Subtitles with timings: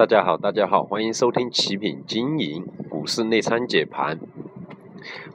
[0.00, 4.18] 大家好，大家好，欢迎收听奇品经营股市内参解盘。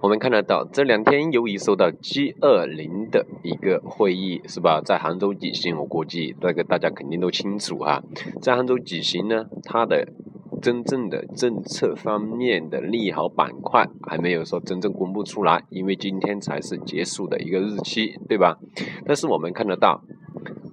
[0.01, 8.01] 我们看得到这两天由于受到 G 二零的一个会议是吧，在杭州举行，我估计这个大家肯定都清楚哈，
[8.41, 10.11] 在杭州举行呢，它的
[10.59, 18.57] 真正的政策方面的利好板块还没有说真正公布出来，因为今天才是结束的一个日期，对吧？
[19.05, 20.01] 但是我们看得到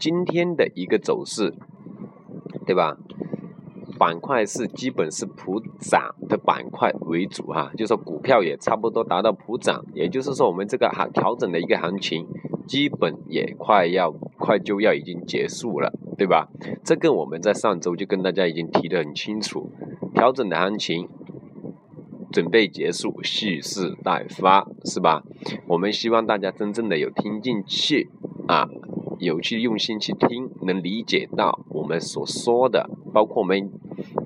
[0.01, 1.53] 今天的一个走势，
[2.65, 2.97] 对吧？
[3.99, 12.27] 板块是基本是普涨的板块为主哈，就说股票也差不多达到普涨，也就是说我们这个行调整的一个行情，
[12.67, 16.49] 基本也快要快就要已经结束了，对吧？
[16.85, 19.71] 这个我们在上周就跟大家已经提得很清楚，
[20.15, 21.09] 调整的行情
[22.33, 25.23] 准备结束，蓄势待发，是吧？
[25.67, 28.11] 我们希望大家真正的有听进去
[28.49, 28.69] 啊。
[29.19, 33.71] 有去用心去听，能理解到我们所说的，包括我们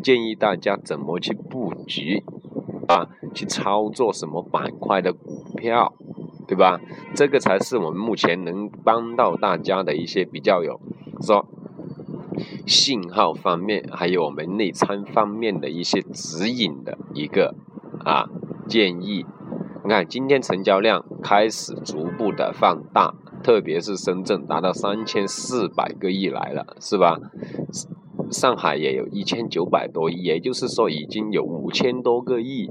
[0.02, 2.22] 建议大家怎么去布局
[2.88, 5.92] 啊，去操作什么板块的股票，
[6.46, 6.80] 对吧？
[7.14, 10.80] 这个才是我们目前能帮到大家的一些比较有
[11.20, 11.46] 说
[12.66, 17.54] 信号方面，还有我们内参方面的一些指引的一个
[18.04, 18.28] 啊
[18.68, 19.26] 建议。
[19.84, 23.14] 你看，今天成交量开始逐步的放大。
[23.42, 27.16] 特别是深圳达到三千四百个亿来了，是吧？
[28.30, 32.70] 上海也有一千九百多亿，也就是说已经有五千多个亿，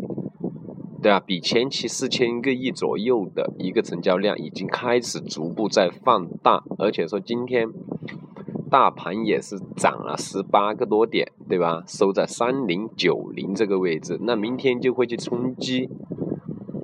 [1.01, 7.69] 对啊，比前期四千个亿左右的一个成交量已经开始逐步在放大，而且说今天
[8.69, 11.83] 大盘也是涨了十八个多点，对吧？
[11.87, 15.89] 收在三零九零这个位置，那明天就会去冲击。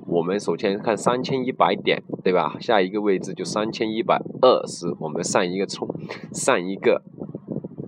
[0.07, 2.57] 我们首先看三千一百点，对吧？
[2.59, 5.87] 下一个位置就三千一百二十，我们上一个冲，
[6.33, 7.01] 上一个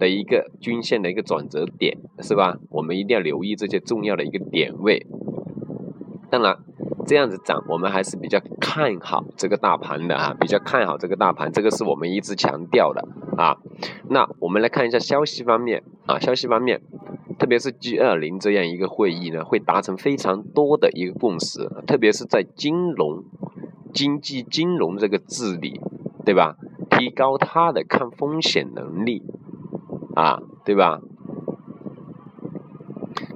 [0.04, 2.58] 的一个均线的一个转折点，是吧？
[2.70, 5.08] 我们一定要留意这些重要的一个点位。
[6.30, 6.58] 当然，
[7.08, 13.56] 这样子涨，我们还是比较看好这个大盘的啊，比较看好这个大盘，这个是我们一直强调的啊。
[14.09, 16.81] 那我们来看一下消息方面啊，消息方面。
[17.40, 23.24] 特别是 G 二零这样一个会议呢，会达成非常多的一个共识，特别是在金融、
[23.94, 25.80] 经济、金融这个治理，
[26.25, 26.58] 对吧？
[26.92, 29.24] 提高它的抗风险能力，
[30.16, 31.00] 啊，对吧？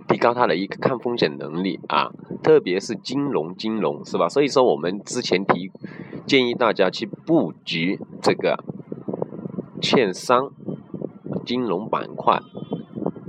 [0.07, 2.11] 提高它的一个抗风险能力啊，
[2.41, 4.29] 特别是金融、金融是吧？
[4.29, 5.69] 所以说我们之前提
[6.25, 8.63] 建议大家去布局这个
[9.81, 10.51] 券商、
[11.45, 12.39] 金融板块，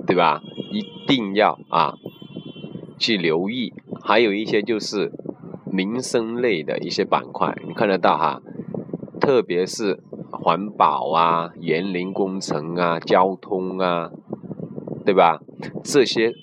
[0.07, 0.41] 对吧？
[0.71, 1.95] 一定要啊
[2.99, 5.13] 去留意，还有一些就是
[5.71, 8.41] 民生类的一些板块，你看得到哈，
[9.21, 14.11] 特别是环保啊、园林工程啊、交通啊，
[15.05, 15.41] 对吧？
[15.83, 16.35] 这些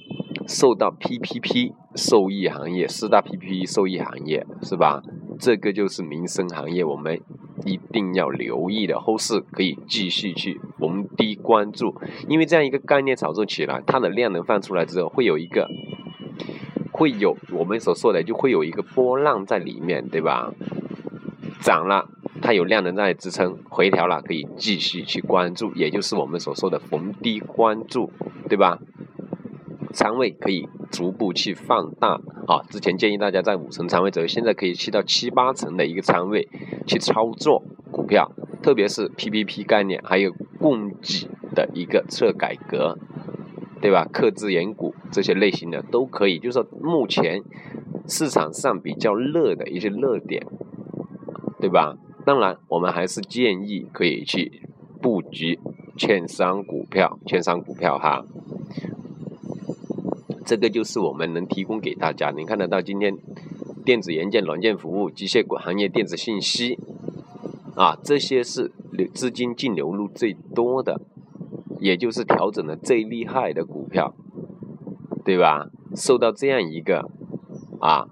[0.48, 5.02] 受到 PPP 受益行业，四大 PPP 受益行业是吧？
[5.40, 7.22] 这个就是民生行业，我们。
[7.66, 11.96] 一定要留意的后市可以继续去逢低关注，
[12.28, 15.68] 因为这样一个概念炒作起来，它的量能放出来之后，会有一个，
[16.92, 20.54] 会有我们所说的就会有一个波浪在里面，对吧？
[21.62, 22.08] 涨了，
[22.42, 28.12] 它有量能在支撑，回调了可以继续去关注，也就是我们所说的逢低关注，
[28.50, 28.80] 对吧？
[29.94, 32.62] 仓位可以逐步去放大啊！
[32.70, 36.50] 之前建议大家在五成仓位左右，现在可以去到七八成的一个仓位
[36.86, 38.30] 去操作股票，
[38.62, 42.98] 特别是 PPP 概念，还有供给的一个侧改革，
[43.80, 44.06] 对吧？
[44.12, 47.42] 克资源股这些类型的都可以，就是说目前
[48.06, 50.46] 市场上比较热的一些热点，
[51.62, 51.96] 对吧？
[52.26, 54.64] 当然，我们还是建议可以去
[55.02, 55.60] 布局
[55.96, 58.26] 券商股票，券商股票哈。
[60.44, 62.32] 这个就是我们能提供给大家。
[62.32, 63.18] 你看得到今天
[63.84, 66.80] 电子元件、软件服务、机械股行业、电子信息
[67.76, 71.02] 啊，这些是流资金净流入最多的，
[71.80, 74.14] 也就是调整的最厉害的股票，
[75.24, 75.70] 对吧？
[75.96, 77.10] 受到这样一个
[77.80, 78.08] 啊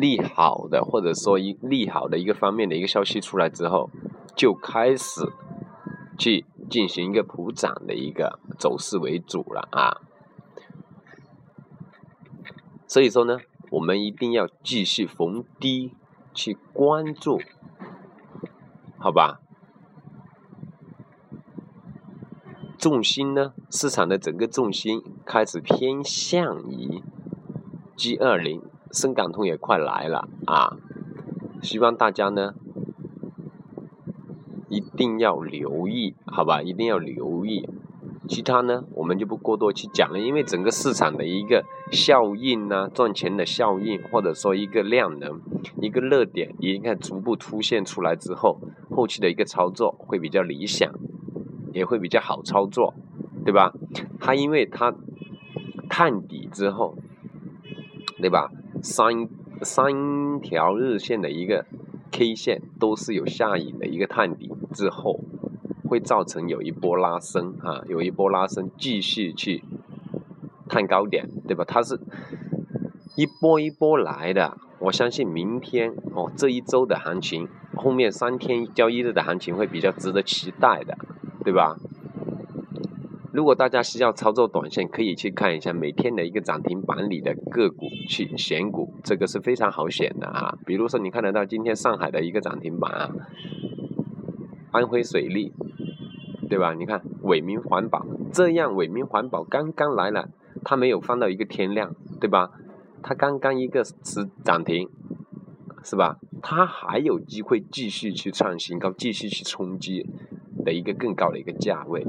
[0.00, 3.90] 利好的，或者说一利好的一个方面的一个消息出来之后，
[4.34, 5.20] 就开始
[6.18, 6.46] 去。
[6.70, 10.02] 进行一个普涨的一个走势为主了啊，
[12.86, 13.38] 所以说呢，
[13.72, 15.96] 我们一定要继续逢低
[16.32, 17.40] 去关注，
[19.00, 19.40] 好吧？
[22.78, 27.02] 重心呢，市场的整个重心开始偏向于
[27.96, 28.62] G 二零，
[28.92, 30.76] 深港通也快来了啊，
[31.62, 32.54] 希望大家呢。
[34.68, 36.62] 一定要留意，好吧？
[36.62, 37.68] 一定要留意
[38.28, 45.40] 其他呢，我们就不过多去讲了，因为整个市场的一个效应呢，赚钱的效应，或者说一个量能、
[45.80, 50.88] 一个热点，应该逐步凸现出来之后，后期的一个操作会比较理想，
[51.72, 52.94] 也会比较好操作，
[53.44, 53.72] 对吧？
[54.20, 54.94] 它因为它
[55.88, 56.96] 探底之后，
[58.20, 58.52] 对吧？
[58.82, 59.28] 三
[59.62, 61.66] 三条日线的一个
[62.10, 65.20] K 线都是有下影的一个探底之后。
[65.90, 69.64] 会造成有一波拉升啊，有一波拉升，继续去
[70.68, 71.64] 探高点，对吧？
[71.66, 71.98] 它是
[73.16, 80.96] 一波一波来的，我相信明天哦，这一周的行情，后面三天交易日的行情会比较值得期待的，
[81.42, 81.76] 对吧？
[83.32, 90.58] 如果大家需要操作短线，可以去看一下每天的一个涨停板里的个股去选股，这个是非常好选的啊。
[90.66, 93.10] 比如说你看得到今天上海的一个涨停板啊，
[94.72, 95.52] 安徽水利。
[96.48, 96.74] 对吧？
[96.74, 100.30] 你看伟明环保这样，伟明环保刚刚来了，
[100.64, 102.50] 它没有放到一个天量，对吧？
[103.04, 104.88] 它刚刚一个是涨停，
[105.84, 106.18] 是吧？
[106.42, 110.04] 它还有机会继续去创新高，继续去冲击
[110.64, 112.04] 的一个更高的一个价位，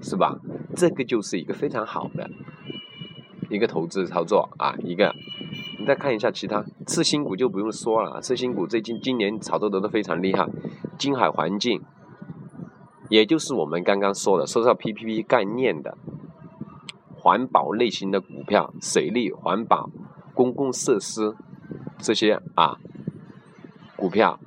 [0.00, 0.40] 是吧？
[0.74, 2.30] 这个就是一个非常好的
[3.50, 4.74] 一个投资操作啊！
[4.82, 5.14] 一个，
[5.78, 10.48] 你再看一下其他次新股就不用说了，次新股最近今年炒作的都非常厉害，
[10.98, 11.82] 金海环境。
[13.10, 15.98] 也就是我们刚刚说的，说到 PPP 概念的
[17.14, 19.90] 环保类型的股票，水利、环保、
[20.32, 21.34] 公共设施
[21.98, 22.78] 这些啊
[23.96, 24.40] 股票，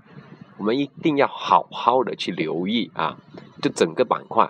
[0.57, 3.18] 我们一定要好好的去留意啊，
[3.62, 4.50] 就整个板块，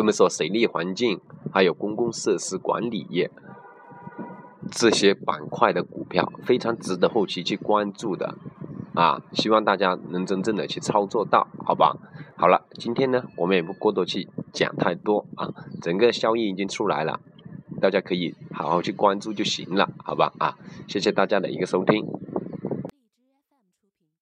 [0.00, 1.20] 就我们说水利、环境
[1.52, 3.30] 还有公共设施管理业
[4.72, 8.34] 这些板块的股票，非常值得后期去关注的
[8.94, 11.98] 啊，希望大家能真正的去操作到，好吧？
[12.34, 15.52] 好了，今天呢，我们也不过多去讲太多啊，
[15.82, 17.20] 整个效应已经出来了，
[17.78, 20.56] 大家可以好好去关注就行了，好吧啊，
[20.88, 22.06] 谢谢大家的一个收听。